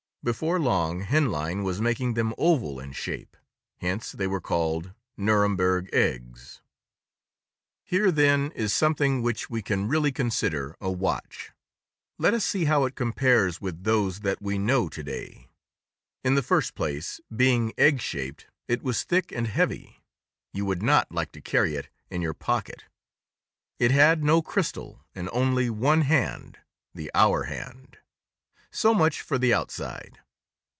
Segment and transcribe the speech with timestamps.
[0.23, 3.35] Before long, Henlein was making them oval in shape.
[3.77, 6.61] Hence, they were called Nuremberg eggs.
[7.83, 11.53] Here, then, is something which we can really consider a watch.
[12.19, 15.49] Let us see how it compares with those that we know to day.
[16.23, 21.31] In the first place, being egg shaped, it was thick and heavy—you would not like
[21.31, 22.83] to carry it in your pocket.
[23.79, 27.97] It had no crystal and only one hand—the hour hand.
[28.73, 30.19] So much for the outside.